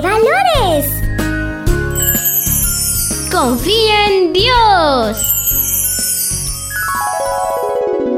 valores. 0.00 0.86
Confía 3.32 4.06
en 4.06 4.32
Dios. 4.32 5.34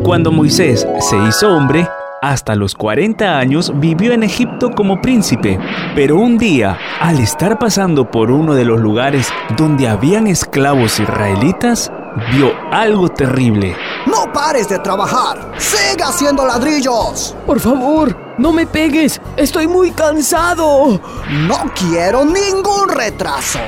Cuando 0.02 0.32
Moisés 0.32 0.86
se 0.98 1.16
hizo 1.28 1.54
hombre, 1.54 1.88
hasta 2.22 2.54
los 2.54 2.74
40 2.74 3.38
años 3.38 3.72
vivió 3.76 4.12
en 4.12 4.24
Egipto 4.24 4.72
como 4.72 5.00
príncipe, 5.00 5.58
pero 5.94 6.16
un 6.16 6.36
día, 6.38 6.76
al 7.00 7.18
estar 7.20 7.58
pasando 7.58 8.10
por 8.10 8.30
uno 8.30 8.54
de 8.54 8.64
los 8.64 8.80
lugares 8.80 9.32
donde 9.56 9.88
habían 9.88 10.26
esclavos 10.26 10.98
israelitas, 11.00 11.92
vio 12.32 12.52
algo 12.72 13.08
terrible. 13.08 13.76
¡No 14.06 14.32
pares 14.32 14.68
de 14.68 14.78
trabajar! 14.78 15.52
¡Sigue 15.58 16.02
haciendo 16.02 16.46
ladrillos! 16.46 17.34
Por 17.46 17.60
favor, 17.60 18.16
no 18.38 18.52
me 18.52 18.66
pegues. 18.66 19.20
Estoy 19.36 19.66
muy 19.66 19.90
cansado. 19.90 21.00
No 21.46 21.72
quiero 21.74 22.24
ningún 22.24 22.88
retraso. 22.88 23.58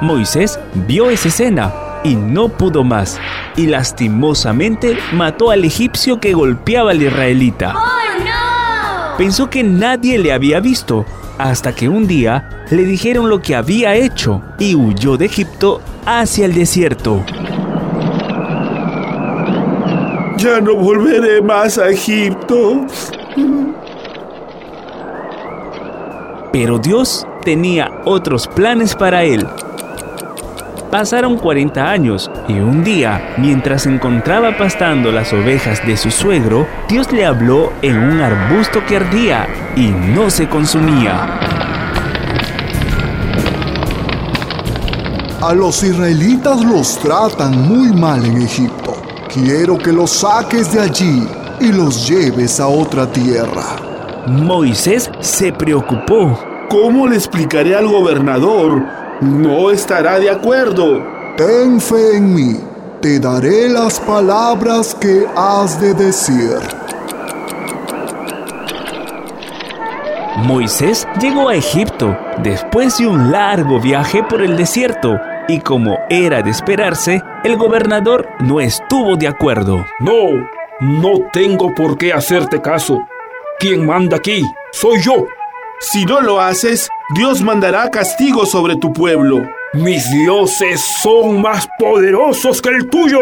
Moisés 0.00 0.58
vio 0.74 1.08
esa 1.10 1.28
escena 1.28 1.72
y 2.04 2.14
no 2.14 2.48
pudo 2.48 2.84
más, 2.84 3.18
y 3.56 3.66
lastimosamente 3.66 4.96
mató 5.12 5.50
al 5.50 5.64
egipcio 5.64 6.20
que 6.20 6.34
golpeaba 6.34 6.92
al 6.92 7.02
israelita. 7.02 7.74
¡Oh, 7.74 8.24
no! 8.24 9.16
Pensó 9.16 9.48
que 9.48 9.64
nadie 9.64 10.18
le 10.18 10.32
había 10.32 10.60
visto, 10.60 11.06
hasta 11.38 11.74
que 11.74 11.88
un 11.88 12.06
día 12.06 12.64
le 12.70 12.84
dijeron 12.84 13.28
lo 13.28 13.40
que 13.40 13.56
había 13.56 13.94
hecho 13.94 14.42
y 14.58 14.74
huyó 14.74 15.16
de 15.16 15.26
Egipto 15.26 15.80
hacia 16.04 16.44
el 16.44 16.54
desierto. 16.54 17.24
Ya 20.36 20.60
no 20.60 20.74
volveré 20.74 21.40
más 21.40 21.78
a 21.78 21.88
Egipto. 21.88 22.84
Pero 26.52 26.78
Dios 26.78 27.26
tenía 27.42 27.90
otros 28.04 28.46
planes 28.46 28.94
para 28.94 29.24
él. 29.24 29.46
Pasaron 30.90 31.36
40 31.38 31.90
años 31.90 32.30
y 32.48 32.54
un 32.54 32.84
día, 32.84 33.34
mientras 33.38 33.82
se 33.82 33.90
encontraba 33.90 34.56
pastando 34.56 35.10
las 35.10 35.32
ovejas 35.32 35.84
de 35.86 35.96
su 35.96 36.10
suegro, 36.10 36.66
Dios 36.88 37.10
le 37.12 37.24
habló 37.24 37.72
en 37.82 37.98
un 37.98 38.20
arbusto 38.20 38.84
que 38.86 38.96
ardía 38.96 39.46
y 39.74 39.88
no 39.88 40.30
se 40.30 40.48
consumía. 40.48 41.40
A 45.42 45.54
los 45.54 45.82
israelitas 45.82 46.64
los 46.64 46.98
tratan 46.98 47.68
muy 47.68 47.92
mal 47.92 48.24
en 48.24 48.42
Egipto. 48.42 48.95
Quiero 49.36 49.76
que 49.76 49.92
los 49.92 50.12
saques 50.12 50.72
de 50.72 50.80
allí 50.80 51.28
y 51.60 51.70
los 51.70 52.08
lleves 52.08 52.58
a 52.58 52.68
otra 52.68 53.06
tierra. 53.06 53.76
Moisés 54.28 55.10
se 55.20 55.52
preocupó. 55.52 56.40
¿Cómo 56.70 57.06
le 57.06 57.16
explicaré 57.16 57.74
al 57.74 57.86
gobernador? 57.86 58.82
No 59.20 59.70
estará 59.70 60.18
de 60.18 60.30
acuerdo. 60.30 61.02
Ten 61.36 61.78
fe 61.82 62.16
en 62.16 62.34
mí. 62.34 62.60
Te 63.02 63.20
daré 63.20 63.68
las 63.68 64.00
palabras 64.00 64.94
que 64.94 65.26
has 65.36 65.78
de 65.82 65.92
decir. 65.92 66.56
Moisés 70.46 71.06
llegó 71.20 71.50
a 71.50 71.56
Egipto 71.56 72.16
después 72.42 72.96
de 72.96 73.06
un 73.06 73.30
largo 73.30 73.82
viaje 73.82 74.22
por 74.22 74.40
el 74.40 74.56
desierto 74.56 75.20
y 75.48 75.60
como 75.60 75.98
era 76.10 76.42
de 76.42 76.50
esperarse, 76.50 77.22
el 77.44 77.56
gobernador 77.56 78.28
no 78.40 78.60
estuvo 78.60 79.16
de 79.16 79.28
acuerdo. 79.28 79.84
No, 80.00 80.48
no 80.80 81.30
tengo 81.32 81.74
por 81.74 81.96
qué 81.96 82.12
hacerte 82.12 82.60
caso. 82.60 83.06
Quien 83.58 83.86
manda 83.86 84.16
aquí 84.16 84.42
soy 84.72 85.00
yo. 85.00 85.26
Si 85.80 86.04
no 86.04 86.20
lo 86.20 86.40
haces, 86.40 86.88
Dios 87.14 87.42
mandará 87.42 87.90
castigo 87.90 88.46
sobre 88.46 88.76
tu 88.76 88.92
pueblo. 88.92 89.48
Mis 89.74 90.10
dioses 90.10 90.80
son 91.02 91.40
más 91.40 91.68
poderosos 91.78 92.62
que 92.62 92.70
el 92.70 92.88
tuyo. 92.88 93.20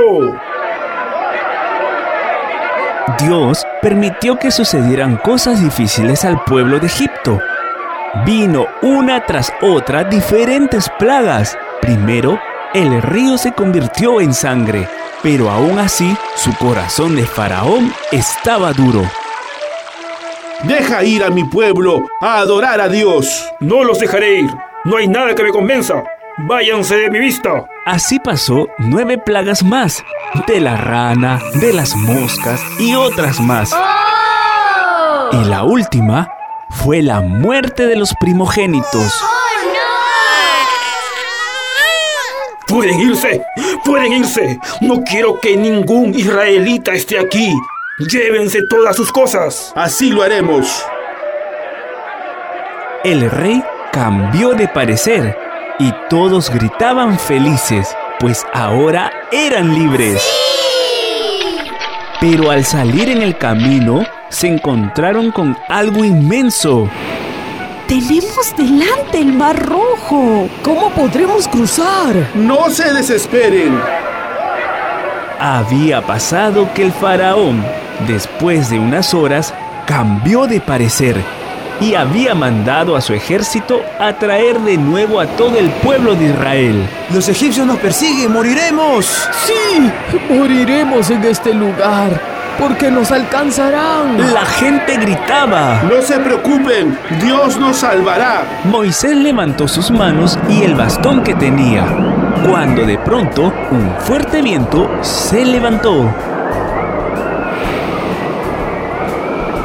Dios 3.19 3.67
permitió 3.83 4.39
que 4.39 4.51
sucedieran 4.51 5.17
cosas 5.17 5.63
difíciles 5.63 6.25
al 6.25 6.43
pueblo 6.45 6.79
de 6.79 6.87
Egipto. 6.87 7.39
Vino 8.25 8.67
una 8.83 9.25
tras 9.27 9.53
otra 9.61 10.05
diferentes 10.05 10.89
plagas. 10.99 11.59
Primero, 11.85 12.41
el 12.73 13.03
río 13.03 13.37
se 13.37 13.53
convirtió 13.53 14.19
en 14.19 14.33
sangre, 14.33 14.89
pero 15.23 15.51
aún 15.51 15.79
así 15.79 16.17
su 16.35 16.57
corazón 16.57 17.15
de 17.15 17.27
faraón 17.27 17.93
estaba 18.11 18.73
duro. 18.73 19.03
Deja 20.63 21.05
ir 21.05 21.23
a 21.23 21.29
mi 21.29 21.45
pueblo 21.45 22.09
a 22.23 22.39
adorar 22.39 22.81
a 22.81 22.89
Dios. 22.89 23.53
No 23.61 23.85
los 23.85 23.99
dejaré 23.99 24.41
ir. 24.41 24.51
No 24.85 24.97
hay 24.97 25.09
nada 25.09 25.35
que 25.35 25.43
me 25.43 25.51
convenza. 25.51 26.03
Váyanse 26.39 26.97
de 26.97 27.11
mi 27.11 27.19
vista. 27.19 27.67
Así 27.85 28.19
pasó 28.19 28.67
nueve 28.79 29.19
plagas 29.19 29.63
más, 29.63 30.03
de 30.47 30.61
la 30.61 30.79
rana, 30.79 31.39
de 31.53 31.75
las 31.75 31.95
moscas 31.97 32.63
y 32.79 32.95
otras 32.95 33.41
más. 33.41 33.75
¡Oh! 33.75 35.29
Y 35.33 35.45
la 35.45 35.65
última 35.65 36.33
fue 36.71 37.03
la 37.03 37.21
muerte 37.21 37.87
de 37.87 37.97
los 37.97 38.15
primogénitos. 38.19 39.21
¡Oh, 39.23 39.27
no! 39.67 39.95
Pueden 42.75 42.99
irse. 42.99 43.41
Pueden 43.85 44.13
irse. 44.15 44.59
No 44.81 45.05
quiero 45.05 45.39
que 45.39 45.57
ningún 45.57 46.13
israelita 46.13 46.93
esté 46.93 47.21
aquí. 47.21 47.55
Llévense 48.01 48.63
todas 48.63 48.97
sus 48.97 49.13
cosas. 49.13 49.73
Así 49.77 50.11
lo 50.11 50.25
haremos. 50.25 50.85
El 53.05 53.31
rey 53.31 53.63
cambió 53.93 54.55
de 54.55 54.67
parecer 54.67 55.39
y 55.79 55.95
todos 56.11 56.51
gritaban 56.51 57.17
felices, 57.17 57.97
pues 58.19 58.45
ahora 58.53 59.13
eran 59.31 59.73
libres. 59.73 60.29
Pero 62.21 62.51
al 62.51 62.65
salir 62.65 63.09
en 63.09 63.23
el 63.23 63.39
camino, 63.39 64.05
se 64.31 64.49
encontraron 64.49 65.31
con 65.31 65.57
algo 65.69 66.05
inmenso. 66.05 66.91
Tenemos 67.87 68.57
delante 68.57 69.19
el 69.19 69.35
mar 69.35 69.63
rojo. 69.63 70.49
¿Cómo 70.63 70.89
podremos 70.91 71.47
cruzar? 71.47 72.31
No 72.35 72.71
se 72.71 72.95
desesperen. 72.95 73.79
Había 75.39 76.01
pasado 76.01 76.73
que 76.73 76.83
el 76.83 76.93
faraón, 76.93 77.63
después 78.09 78.71
de 78.71 78.79
unas 78.79 79.13
horas, 79.13 79.53
cambió 79.87 80.47
de 80.47 80.63
parecer 80.63 81.17
y 81.81 81.95
había 81.95 82.35
mandado 82.35 82.97
a 82.97 83.03
su 83.03 83.13
ejército 83.13 83.83
a 83.99 84.15
traer 84.15 84.59
de 84.61 84.79
nuevo 84.79 85.21
a 85.21 85.27
todo 85.27 85.59
el 85.59 85.69
pueblo 85.71 86.15
de 86.15 86.27
Israel. 86.27 86.89
Los 87.13 87.29
egipcios 87.29 87.67
nos 87.67 87.79
persiguen, 87.79 88.33
moriremos. 88.33 89.29
Sí, 89.45 89.91
moriremos 90.31 91.11
en 91.11 91.25
este 91.25 91.53
lugar, 91.53 92.19
porque 92.59 92.91
nos 92.91 93.11
alcanzarán. 93.13 94.33
La 94.33 94.45
gente 94.45 94.97
gritaba. 94.97 95.83
No 95.83 96.03
se 96.03 96.19
preocupen, 96.19 96.99
Dios 97.21 97.59
nos 97.59 97.79
salvará. 97.79 98.43
Moisés 98.65 99.17
levantó 99.17 99.69
sus 99.69 99.91
manos 99.91 100.39
y 100.49 100.63
el 100.63 100.75
bastón 100.75 101.23
que 101.23 101.35
tenía, 101.35 101.85
cuando 102.49 102.85
de 102.85 102.99
pronto 102.99 103.53
un 103.71 103.95
fuerte 104.01 104.43
viento 104.43 104.91
se 105.03 105.45
levantó. 105.45 106.13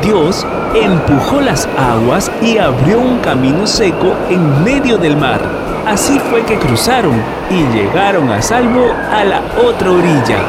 Dios 0.01 0.45
empujó 0.73 1.41
las 1.41 1.67
aguas 1.77 2.31
y 2.41 2.57
abrió 2.57 3.00
un 3.00 3.19
camino 3.19 3.67
seco 3.67 4.16
en 4.29 4.63
medio 4.63 4.97
del 4.97 5.17
mar. 5.17 5.41
Así 5.85 6.19
fue 6.19 6.44
que 6.44 6.57
cruzaron 6.57 7.21
y 7.50 7.63
llegaron 7.75 8.29
a 8.29 8.41
salvo 8.41 8.94
a 9.11 9.23
la 9.23 9.41
otra 9.66 9.91
orilla. 9.91 10.39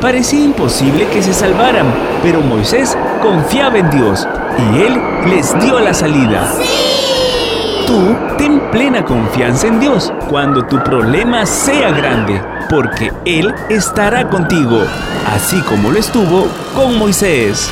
Parecía 0.00 0.42
imposible 0.44 1.06
que 1.08 1.22
se 1.22 1.34
salvaran, 1.34 1.86
pero 2.22 2.40
Moisés 2.40 2.96
confiaba 3.20 3.78
en 3.78 3.90
Dios 3.90 4.26
y 4.58 4.80
él 4.80 4.98
les 5.28 5.58
dio 5.60 5.78
la 5.78 5.92
salida. 5.92 6.50
Tú 7.86 8.16
ten 8.38 8.60
plena 8.70 9.04
confianza 9.04 9.66
en 9.66 9.78
Dios 9.78 10.10
cuando 10.30 10.64
tu 10.64 10.82
problema 10.82 11.44
sea 11.44 11.90
grande, 11.90 12.40
porque 12.70 13.12
Él 13.24 13.52
estará 13.68 14.28
contigo, 14.30 14.78
así 15.26 15.60
como 15.62 15.90
lo 15.90 15.98
estuvo 15.98 16.46
con 16.74 16.96
Moisés. 16.98 17.68